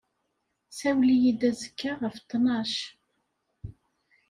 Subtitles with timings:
[0.77, 2.73] Sawel-iyi-d azekka ɣef ttnac